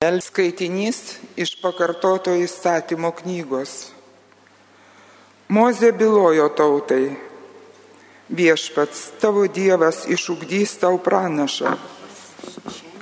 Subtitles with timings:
[0.00, 3.90] Skaitinys iš pakartoto įstatymo knygos.
[5.52, 7.18] Mozė bylojo tautai,
[8.32, 11.74] viešpats tavo Dievas išugdys tau pranašą,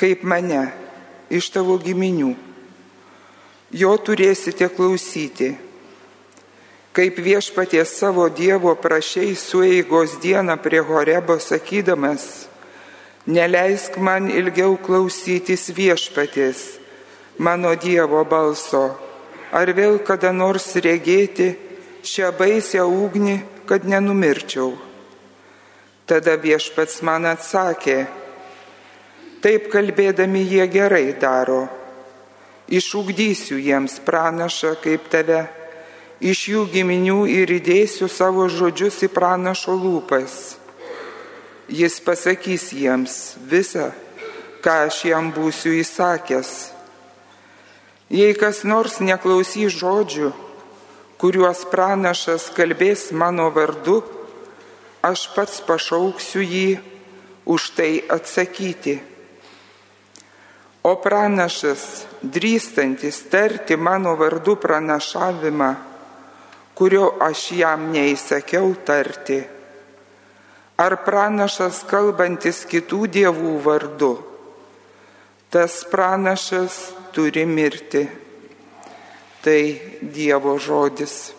[0.00, 0.64] kaip mane,
[1.30, 2.32] iš tavo giminių.
[3.71, 5.53] Jo turėsite klausyti,
[6.99, 12.49] kaip viešpaties savo Dievo prašiai sueigos dieną prie Horebo sakydamas,
[13.30, 16.66] neleisk man ilgiau klausytis viešpaties
[17.38, 18.98] mano Dievo balso,
[19.55, 21.52] ar vėl kada nors regėti
[22.02, 23.38] šią baisę ugnį,
[23.69, 24.74] kad nenumirčiau.
[26.09, 27.98] Tada viešpats man atsakė,
[29.45, 31.66] taip kalbėdami jie gerai daro,
[32.69, 35.45] išugdysiu jiems pranašą kaip tave,
[36.18, 40.57] iš jų giminių ir įdėsiu savo žodžius į pranašo lūpas.
[41.68, 43.93] Jis pasakys jiems visą,
[44.65, 46.77] ką aš jam būsiu įsakęs
[48.09, 50.30] Jei kas nors neklausys žodžių,
[51.21, 54.01] kuriuos pranašas kalbės mano vardu,
[55.05, 56.69] aš pats pašauksiu jį
[57.45, 58.97] už tai atsakyti.
[60.88, 65.70] O pranašas, drįstantis tarti mano vardu pranašavimą,
[66.78, 69.42] kurio aš jam neįsakiau tarti,
[70.78, 74.12] ar pranašas kalbantis kitų dievų vardu,
[75.50, 78.08] tas pranašas turi mirti.
[79.44, 81.32] Tai Dievo žodis.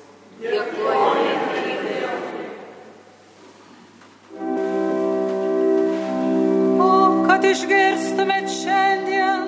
[7.29, 9.43] Kad išgirstumėt šiandien,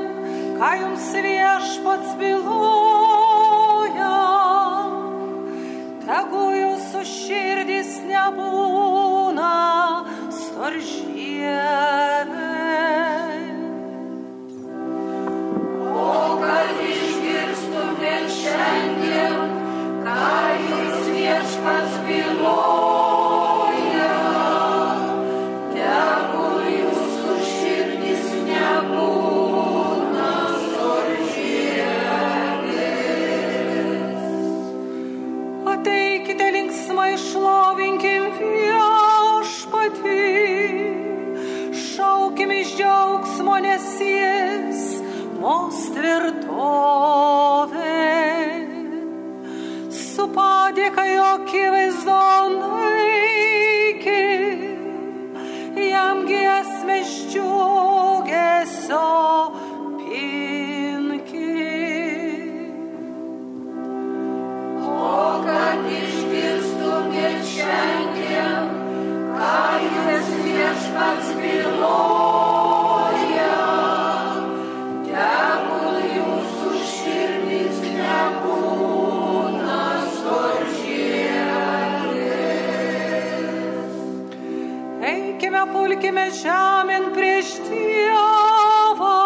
[0.60, 2.61] ką jums viešpats byloja,
[56.62, 59.00] jam giesmės džiugesio
[86.40, 89.18] žemėn prieš Dievą,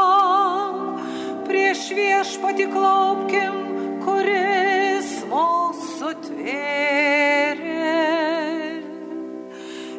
[1.48, 3.60] prieš viešpatį klaupkim,
[4.06, 7.92] kuris mūsų tvėrė.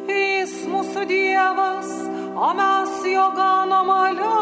[0.07, 1.93] Jis mūsų Dievas,
[2.35, 4.36] o mes jo ganoma liaudis,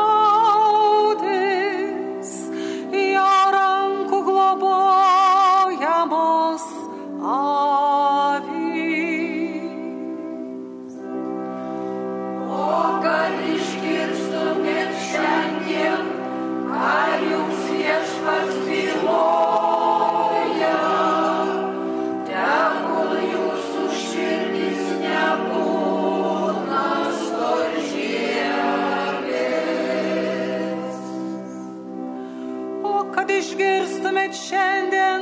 [33.15, 35.21] kad išgirstumėt šiandien,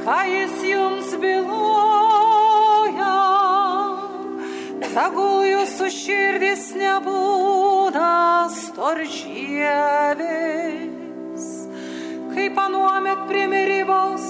[0.00, 3.16] ką jis jums byloja,
[4.80, 8.12] tegul jūsų širdis nebūna
[8.56, 10.24] storžėvis,
[12.32, 14.24] kaip anuomet prie mirybos,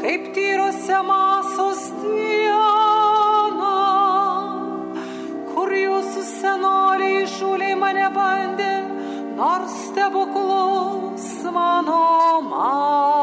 [0.00, 3.74] kaip tyrose masos diena,
[5.52, 8.74] kur jūsų senoliai šūliai mane bandė,
[9.36, 11.05] nors stebuklus
[11.56, 12.00] mano
[12.50, 13.15] matė.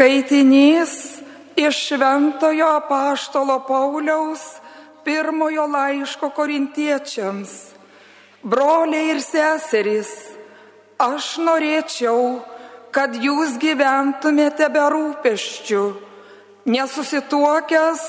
[0.00, 1.20] Skaitinys
[1.56, 4.40] iš Šventojo apaštalo Pauliaus
[5.04, 7.50] pirmojo laiško korintiečiams.
[8.42, 10.08] Broliai ir seserys,
[10.96, 12.40] aš norėčiau,
[12.96, 15.84] kad jūs gyventumėte be rūpeščių,
[16.64, 18.08] nesusituokęs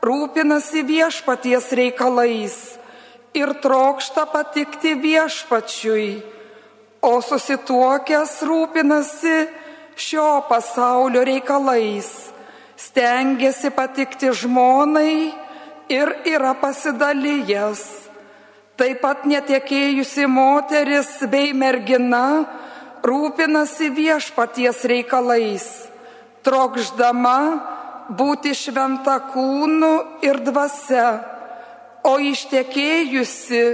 [0.00, 2.60] rūpinasi viešpaties reikalais
[3.36, 6.12] ir trokšta patikti viešpačiui,
[7.04, 9.59] o susituokęs rūpinasi
[10.00, 12.08] šio pasaulio reikalais,
[12.76, 15.32] stengiasi patikti žmonai
[15.92, 17.82] ir yra pasidalyjęs.
[18.80, 22.46] Taip pat netekėjusi moteris bei mergina
[23.04, 25.66] rūpinasi viešpaties reikalais,
[26.46, 27.40] trokšdama
[28.16, 29.92] būti šventa kūnu
[30.24, 31.10] ir dvasia,
[32.08, 33.64] o ištekėjusi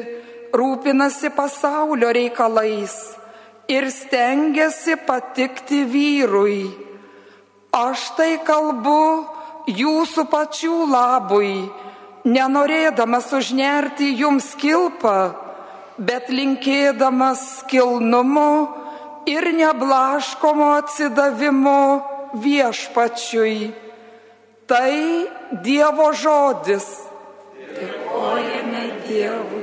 [0.57, 2.97] rūpinasi pasaulio reikalais
[3.69, 6.71] ir stengiasi patikti vyrui.
[7.77, 9.27] Aš tai kalbu
[9.69, 11.67] jūsų pačių labui,
[12.25, 15.35] nenorėdamas užnerti jums kilpą,
[15.99, 18.51] bet linkėdamas kilnumo
[19.29, 21.81] ir neblaškomo atsidavimo
[22.47, 23.59] viešpačiui.
[24.67, 24.95] Tai
[25.63, 26.87] Dievo žodis.
[27.77, 29.56] Dėkojame Dievui.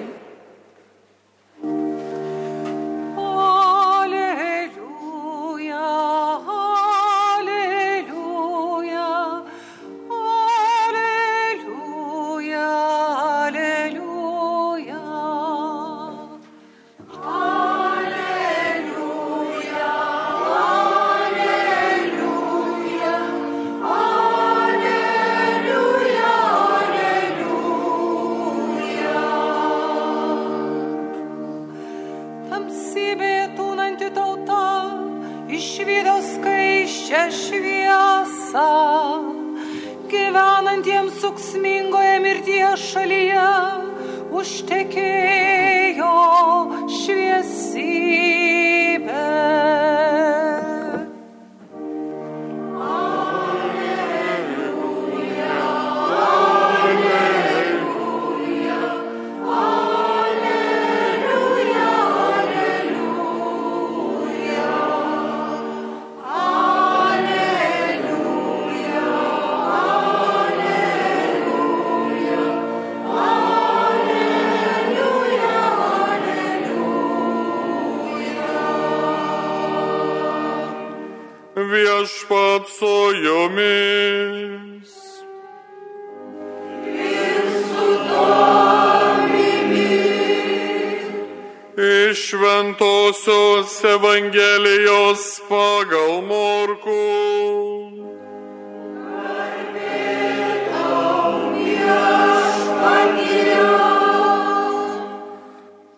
[93.84, 97.04] Evangelijos pagal Morku.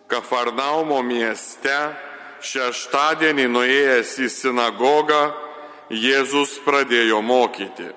[0.10, 1.78] Kafarnaumo mieste
[2.42, 5.22] šeštadienį nuėjęs į sinagogą
[5.94, 7.92] Jėzus pradėjo mokyti.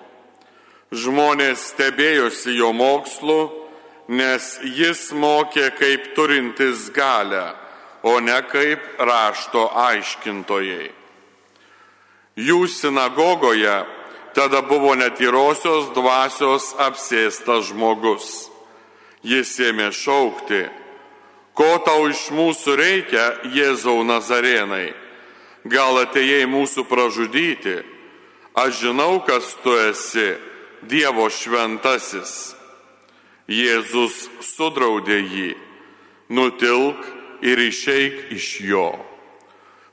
[0.92, 3.38] Žmonės stebėjosi jo mokslu,
[4.08, 7.46] nes jis mokė kaip turintis galę,
[8.02, 10.90] o ne kaip rašto aiškintojai.
[12.38, 13.80] Jų sinagogoje
[14.36, 18.46] tada buvo netyrosios dvasios apsėstas žmogus.
[19.26, 20.68] Jis ėmė šaukti,
[21.58, 24.94] ko tau iš mūsų reikia, Jėzau Nazarėnai
[25.68, 27.80] gal atėjai mūsų pražudyti,
[28.54, 30.36] aš žinau, kas tu esi,
[30.78, 32.54] Dievo šventasis.
[33.50, 35.48] Jėzus sudraudė jį,
[36.30, 37.00] nutilk
[37.42, 38.92] ir išeik iš jo.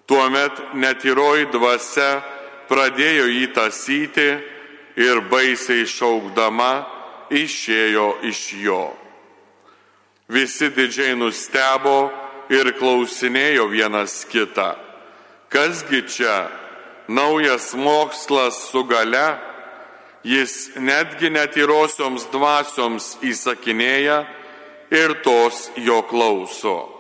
[0.05, 2.21] Tuomet netyroji dvasia
[2.69, 4.29] pradėjo jį tasyti
[5.01, 6.85] ir baisiai šaukdama
[7.33, 8.83] išėjo iš jo.
[10.29, 12.09] Visi didžiai nustebo
[12.49, 14.73] ir klausinėjo vienas kitą
[15.55, 16.47] Kasgi čia
[17.07, 19.37] naujas mokslas su gale,
[20.23, 24.17] jis netgi netyrosioms dvasioms įsakinėja
[24.91, 26.94] ir tos jo klauso.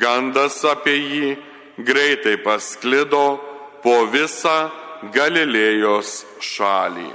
[0.00, 1.34] Gandas apie jį
[1.78, 3.26] greitai pasklido
[3.82, 4.70] po visą
[5.14, 7.10] Galilėjos šalį.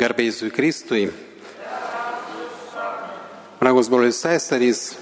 [0.00, 1.04] Garbė Jėzui Kristui.
[3.62, 4.96] Brangus brolius seserys,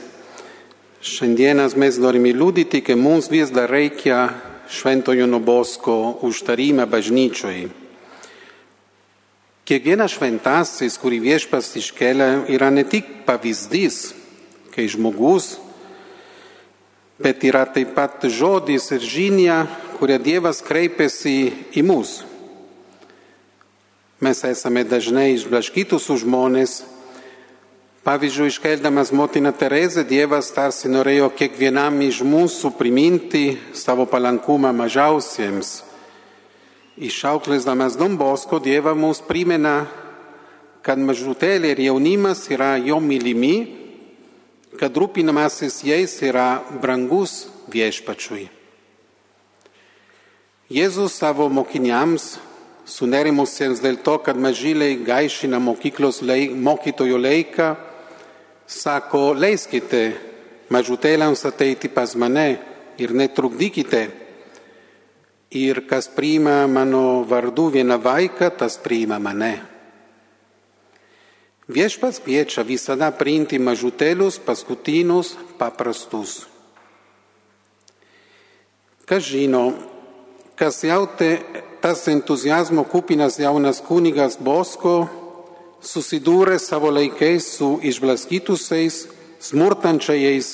[1.00, 4.34] Šiandienas mes norime liūdyti, kad mums vis dar reikia
[4.68, 5.94] Šventojo Nubosko
[6.28, 7.70] užtarime bažnyčioj.
[9.64, 14.12] Kiekvienas šventasis, kurį viešpas iškelia, yra ne tik pavyzdys,
[14.76, 15.54] kai žmogus,
[17.16, 19.58] bet yra taip pat žodis ir žinia,
[19.96, 21.38] kurią Dievas kreipiasi
[21.80, 22.18] į mus.
[24.20, 26.82] Mes esame dažnai išblaškytus žmonės.
[28.00, 35.82] Pavyzdžiui, iškeldamas motiną Terezę, Dievas tarsi norėjo kiekvienam iš mūsų priminti savo palankumą mažiausiems.
[36.96, 39.84] Išauklėsdamas Don Bosko, Dievas mums primena,
[40.80, 43.68] kad mažutėlė ir jaunimas yra jo mylimi,
[44.80, 48.46] kad rūpinamasis jais yra brangus viešpačiui.
[50.72, 52.38] Jėzus savo mokiniams,
[52.88, 57.70] sunerimusiems dėl to, kad mažyliai gaišina mokyklos leik, mokytojo laiką,
[58.70, 60.02] sako, leiskite
[60.70, 62.48] mažutėliams ateiti pas mane
[63.00, 64.02] ir netrukdykite.
[65.50, 69.56] Ir kas priima mano vardu vieną vaiką, tas priima mane.
[71.70, 76.46] Viešpats kviečia visada priimti mažutėlius, paskutinius, paprastus.
[79.06, 79.72] Kas žino,
[80.58, 81.40] kas jautė
[81.82, 85.08] tas entuzijazmo kupinas jaunas kunigas Bosko,
[85.80, 89.06] susidūrė savo laikais su išblaskytusiais,
[89.40, 90.52] smurtančiais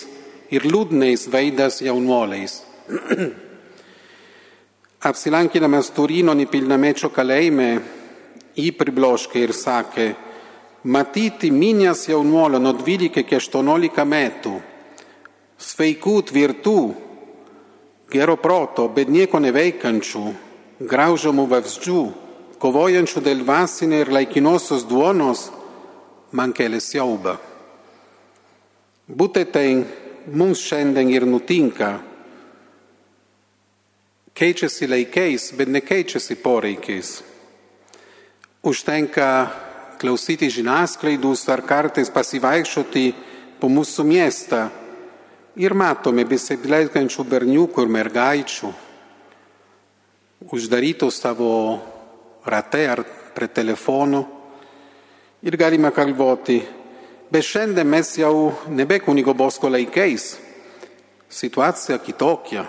[0.55, 2.61] ir liūdnais veidas jaunuoliais.
[5.07, 7.71] Apsilankydamas Turino nepilnamečio kalėjime,
[8.57, 10.07] jį pribloškė ir sakė,
[10.87, 14.55] matyti minės jaunuolio nuo 12 iki 18 metų,
[15.59, 16.79] sveikų, tvirtų,
[18.13, 20.25] gero proto, bet nieko neveikiančių,
[20.87, 22.05] graužiamų vabzdžių,
[22.67, 25.47] kovojančių dėl vasinė ir laikinosios duonos,
[26.35, 27.37] man kelia siaubą.
[29.07, 29.69] Būtent tai
[30.35, 31.93] mums šiandien ir nutinka.
[34.37, 37.13] Keičiasi laikais, bet nekeičiasi poreikiais.
[38.67, 39.31] Užtenka
[40.03, 43.07] klausyti žiniasklaidus ar kartais pasivaikščioti
[43.63, 44.67] po mūsų miestą
[45.57, 48.73] ir matome besiblaikančių berniukų ir mergaičių,
[50.51, 51.53] uždarytų savo
[52.47, 53.03] rate ar
[53.37, 54.23] prie telefonų
[55.47, 56.61] ir galime kalboti,
[57.31, 60.37] bet šiandien mes jau nebe kunigo bosko laikais,
[61.29, 62.65] situacija kitokia.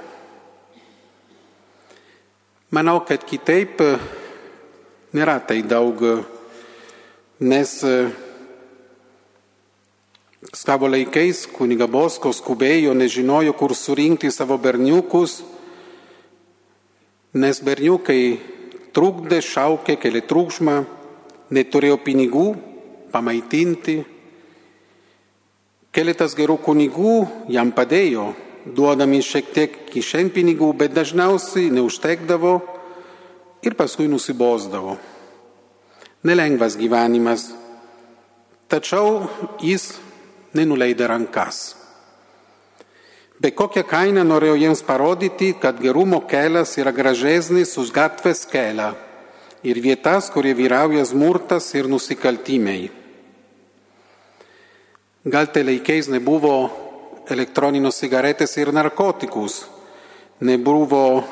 [2.73, 3.79] Manau, kad kitaip
[5.15, 6.01] nėra tai daug
[7.39, 7.77] nes
[10.53, 15.41] savo laikais kuniga Bosko skubėjo, nežinojo, kur surinkti savo berniukus,
[17.37, 18.56] nes berniukai
[18.97, 20.77] trukdė, šaukė, keli trūkšmą,
[21.53, 22.47] neturėjo pinigų
[23.13, 23.99] pamaitinti.
[25.93, 27.19] Keletas gerų kunigų
[27.53, 28.31] jam padėjo,
[28.65, 32.57] duodami šiek tiek kišenpinigų, bet dažniausiai neužtekdavo
[33.65, 34.97] ir paskui nusibosdavo
[36.27, 37.51] nelengvas gyvenimas,
[38.67, 39.27] tačiau
[39.63, 39.93] jis
[40.57, 41.75] nenuleidė rankas.
[43.37, 48.95] Be kokią kainą norėjau jiems parodyti, kad gerumo kelias yra gražesnis už gatvės kelią
[49.67, 52.89] ir vietas, kurie vyrauja smurtas ir nusikaltimai.
[55.27, 56.53] Gal tai laikais nebuvo
[57.29, 59.65] elektroninės cigaretės ir narkotikus,
[60.41, 61.23] nebuvo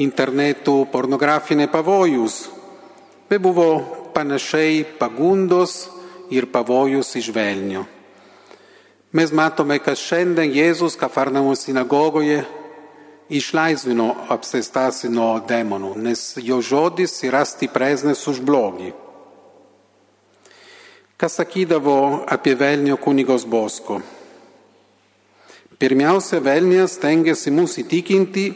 [0.00, 2.44] internetų pornografinė pavojus,
[3.28, 3.68] bet buvo
[4.14, 5.88] panašiai pagundos
[6.30, 7.84] ir pavojus iš velnio.
[9.14, 12.40] Mes matome, kad šiandien Jėzus Kafarnamo sinagogoje
[13.30, 18.90] išlaisvino apsėstasi nuo demonų, nes jo žodis yra stipresnis už blogį.
[21.14, 24.00] Kas sakydavo apie velnio kunigos bosko?
[25.78, 28.48] Pirmiausia, velnės tengiasi mus įtikinti,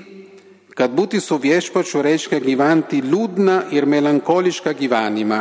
[0.74, 5.38] kad būti su viešpačiu reiškia gyventi liūdną ir melankolišką gyvenimą,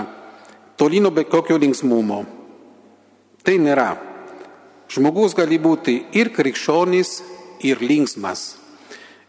[0.77, 2.21] tolino be kokio linksmumo.
[3.41, 4.06] Tai nėra.
[4.88, 7.22] Žmogus gali būti ir krikščionis,
[7.67, 8.56] ir linksmas.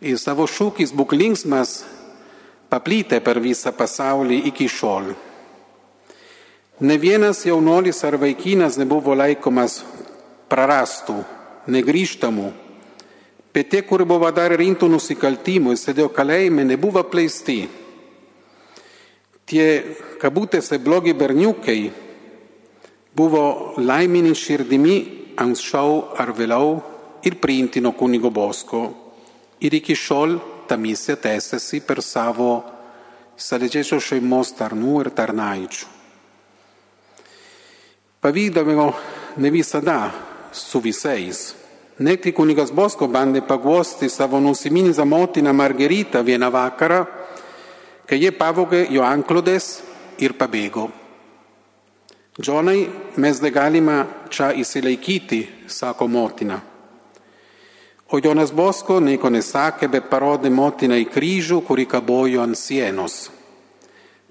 [0.00, 1.82] Ir savo šūkis būk linksmas
[2.70, 5.10] paplytė per visą pasaulį iki šiol.
[6.80, 9.80] Ne vienas jaunuolis ar vaikinas nebuvo laikomas
[10.48, 11.18] prarastų,
[11.66, 12.52] negryžtamų
[13.58, 17.64] bet tie, kurie buvo darę rimtų nusikaltimų ir sėdėjo kalėjime, nebuvo apleisti.
[19.50, 19.64] Tie,
[20.22, 21.90] kabutėse, blogi berniukai
[23.18, 24.98] buvo laimini širdimi
[25.38, 26.78] anksčiau ar vėliau
[27.26, 28.82] ir priimti nuo kunigo Bosko.
[29.60, 32.50] Ir iki šiol ta misija tęsiasi per savo
[33.38, 35.86] sąlyčio šeimos tarnų ir tarnaičių.
[38.18, 38.90] Pavykdavo
[39.38, 40.00] ne visada
[40.50, 41.54] su visais,
[41.98, 47.00] Nekti kunigas Bosko bandė paguosti savo nusiminizą motiną Margeritą vieną vakarą,
[48.06, 49.80] kai jie pavogė jo anklodės
[50.22, 50.86] ir pabėgo.
[52.38, 52.86] Džonai,
[53.18, 56.60] mes negalime čia įsilaikyti, sako motina.
[58.14, 63.16] O Jonas Bosko nieko nesakė, bet parodė motinai kryžių, kurį kabojo ant sienos.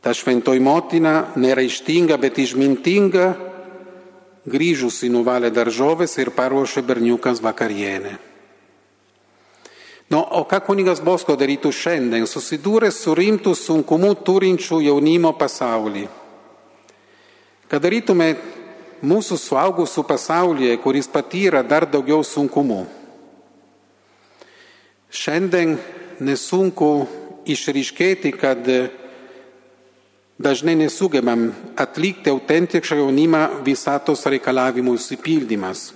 [0.02, 3.26] Ta šventoji motina nėra ištinga, bet išmintinga,
[4.48, 8.14] grįžusi nuvalė daržovės ir paruošė berniukams vakarienę.
[10.08, 16.06] No, o ką kunigas Bosko darytų šiandien, susidūrė su rimtų sunkumų turinčių jaunimo pasaulį?
[17.68, 18.30] Ką darytume
[19.04, 22.86] mūsų suaugusių pasaulyje, kuris patyrė dar daugiau sunkumų?
[25.12, 25.76] Šiandien
[26.24, 26.92] nesunku
[27.44, 28.64] išryškėti, kad
[30.40, 35.92] dažnai nesugebam atlikti autentišką jaunimą visatos reikalavimų įsipildymas.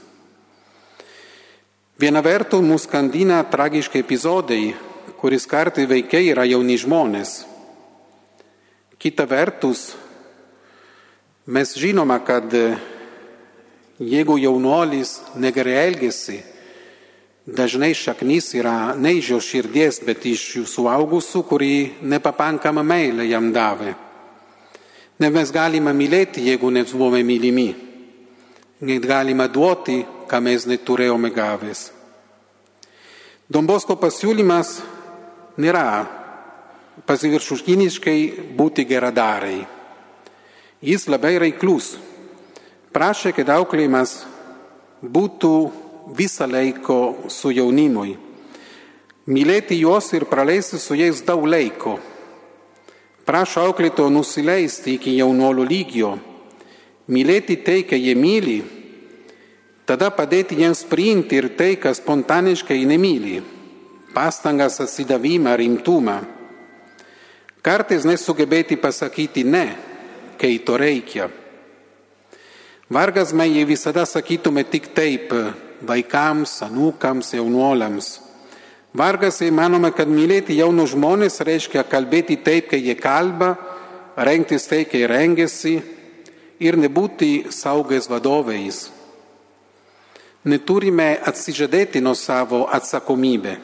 [2.01, 4.74] Viena vertus mus skandina tragiški epizodai,
[5.24, 7.46] kuris kartai veikiai yra jauni žmonės.
[9.00, 9.94] Kita vertus,
[11.45, 12.53] mes žinome, kad
[14.00, 16.39] jeigu jaunuolis negerai elgesi,
[17.45, 23.51] dažnai šaknis yra ne iš jo širdies, bet iš jų suaugusių, kurį nepapankama meilė jam
[23.53, 23.95] davė.
[25.21, 27.69] Ne mes galime mylėti, jeigu nebuvome mylimi.
[28.81, 31.91] Net galime duoti, ką mes neturėjome gavęs.
[33.51, 34.79] Dombosko pasiūlymas
[35.62, 36.07] nėra
[37.05, 38.17] pasiviršuškiniškai
[38.57, 39.81] būti geradarai.
[40.82, 41.94] Jis labai reiklus.
[42.90, 44.24] Prašė, kad auklėjimas
[45.06, 45.52] būtų
[46.18, 48.16] visą laiko su jaunimui.
[49.30, 52.00] Mylėti juos ir praleisti su jais daug laiko.
[53.30, 56.16] Prašo auklėto nusileisti iki jaunuolio lygio,
[57.14, 58.58] mylėti tai, ką jie myli,
[59.86, 63.38] tada padėti jiems priimti ir tai, ką spontaniškai nemyli-
[64.18, 66.18] pastangas atsidavimą, rimtumą.
[67.62, 69.90] Kartais nesugebėti pasakyti ne,
[70.41, 71.30] kai to reikia.
[72.91, 75.30] Vargas man, jei visada sakytume tik taip
[75.88, 78.10] vaikams, anūkams, jaunuoliams.
[78.97, 83.54] Vargas įmanoma, kad mylėti jaunus žmonės reiškia kalbėti taip, kai jie kalba,
[84.19, 85.77] rengtis taip, kai rengiasi
[86.60, 88.89] ir nebūti saugės vadovais.
[90.43, 93.56] Neturime atsižadėti nuo savo atsakomybę.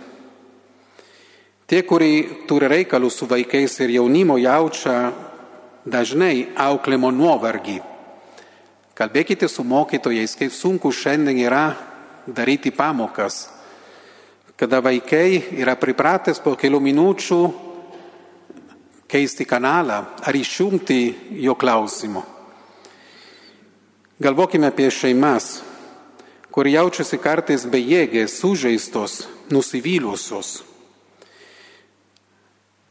[1.67, 5.01] Tie, kurie turi reikalų su vaikais ir jaunimo jaučia
[5.87, 7.81] dažnai auklimo nuovargį.
[8.97, 11.67] Kalbėkite su mokytojais, kaip sunku šiandien yra
[12.27, 13.45] daryti pamokas
[14.57, 17.37] kada vaikai yra pripratęs po kelių minučių
[19.07, 20.97] keisti kanalą ar išjungti
[21.45, 22.23] jo klausimo.
[24.17, 25.59] Galvokime apie šeimas,
[26.49, 30.63] kur jaučiasi kartais bejėgės, sužeistos, nusivylusios.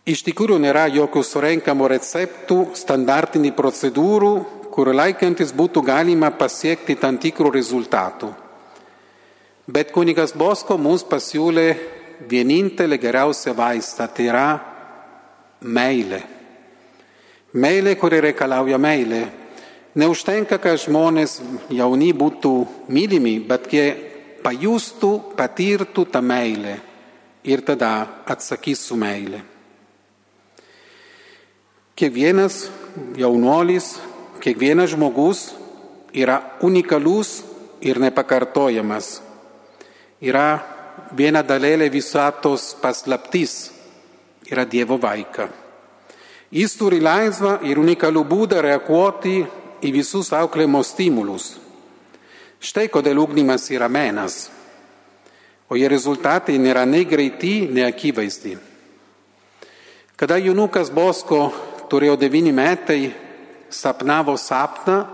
[0.07, 4.35] Iš tikrųjų nėra jokių surenkamų receptų, standartinių procedūrų,
[4.71, 8.29] kur laikantis būtų galima pasiekti tam tikrų rezultatų.
[9.67, 11.65] Bet kunigas Bosko mums pasiūlė
[12.31, 14.45] vienintelį geriausią vaistą, tai yra
[15.67, 16.23] meilė.
[17.59, 19.25] Meilė, kuri reikalauja meilė.
[19.99, 21.41] Neužtenka, kad žmonės
[21.75, 22.55] jauni būtų
[22.95, 23.89] mylimi, bet jie
[24.47, 26.79] pajustų, patirtų tą meilę
[27.43, 29.56] ir tada atsakys su meilė.
[31.97, 32.67] Kiekvienas
[33.17, 33.95] jaunuolis,
[34.41, 35.47] kiekvienas žmogus
[36.13, 37.41] yra unikalus
[37.81, 39.27] ir nepakartojamas
[40.21, 40.61] yra
[41.17, 43.71] viena dalelė visatos paslaptis,
[44.49, 45.49] yra Dievo vaiką.
[46.51, 49.41] Jis turi laisvą ir unikalų būdą reaguoti
[49.83, 51.57] į visus auklėjimo stimulus.
[52.63, 54.47] Štai kodėl ugdymas yra menas,
[55.69, 58.57] o jo rezultatai nėra nei greiti, nei akivaizdi.
[60.17, 61.51] Kada Junukas Bosko
[61.91, 63.11] turėjo devyni metai,
[63.71, 65.05] sapnavo sapną,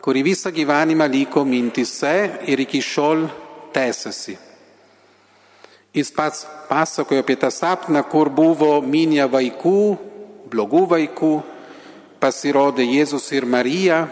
[0.00, 2.14] kurį visą gyvenimą liko mintise
[2.48, 3.26] ir iki šiol
[3.74, 4.36] tęsiasi.
[5.92, 9.80] Jis pats pasakojo apie tą sapną, kur buvo minė vaikų,
[10.50, 11.32] blogų vaikų,
[12.22, 14.04] pasirodė Jėzus ir Marija,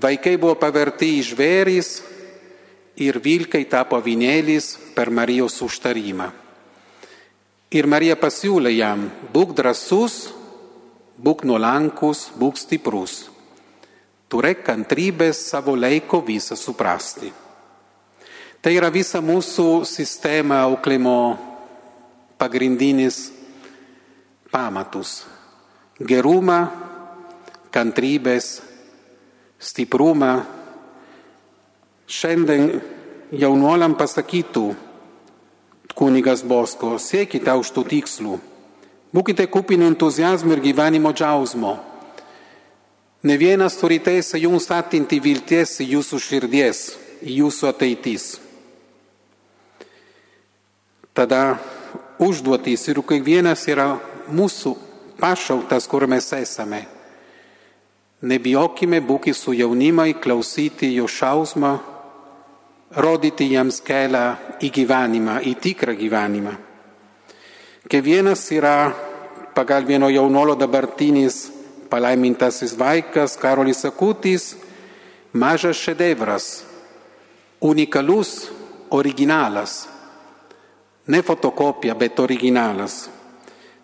[0.00, 1.90] vaikai buvo paverti į žvėrys
[3.00, 6.30] ir vilkai tapo vinėlis per Marijos užtarimą.
[7.70, 10.30] Ir Marija pasiūlė jam, būk drasus,
[11.20, 13.28] būk nuolankus, būk stiprus.
[14.30, 17.32] Turėk kantrybės savo laiko visą suprasti.
[18.60, 21.16] Tai yra visa mūsų sistema auklimo
[22.40, 23.30] pagrindinis
[24.52, 25.24] pamatus.
[26.00, 26.60] Gerumą,
[27.72, 28.60] kantrybės,
[29.60, 30.32] stiprumą.
[32.10, 32.80] Šiandien
[33.30, 34.64] jaunuoliam pasakytų
[35.94, 38.38] kunigas Bosko, siekite aukštų tikslų,
[39.14, 41.78] būkite kupini entuzijazmo ir gyvenimo džiausmo.
[43.22, 46.78] Ne vienas turi teisę jums atinti vilties į jūsų širdies,
[47.20, 48.30] į jūsų ateitis.
[51.12, 51.58] Tada
[52.22, 53.90] užduotys ir kiekvienas yra
[54.32, 54.72] mūsų
[55.20, 56.86] pašauktas, kur mes esame.
[58.22, 61.74] Nebijokime būti su jaunimai, klausyti jo šausmą,
[62.96, 64.24] rodyti jiems kelią
[64.60, 66.56] į gyvenimą, į tikrą gyvenimą.
[67.90, 68.92] Kiekvienas yra
[69.50, 71.50] pagal vieno jaunolo dabartinis
[71.90, 74.54] palaimintasis vaikas Karolis Akutis,
[75.32, 76.62] mažas šedevras,
[77.60, 78.46] unikalus,
[78.90, 79.88] originalas,
[81.06, 83.08] ne fotokopija, bet originalas.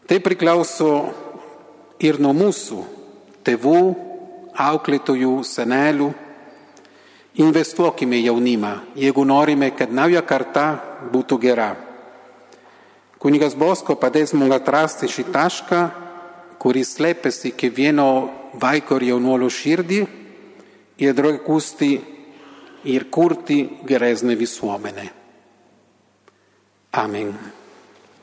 [0.07, 0.93] Tai priklauso
[1.99, 2.79] ir nuo mūsų,
[3.43, 3.81] tėvų,
[4.55, 6.13] auklėtojų, senelių.
[7.43, 10.69] Investuokime jaunimą, jeigu norime, kad nauja karta
[11.11, 11.86] būtų gera.
[13.27, 15.79] Kunigas Bosko padės mums atrasti šį tašką,
[16.63, 18.05] kuris slėpėsi kiekvieno
[18.63, 19.99] vaiko ir jaunuolio širdį
[21.03, 21.91] ir drakusti
[22.87, 25.09] ir kurti geresnę visuomenę.
[27.03, 27.35] Amen.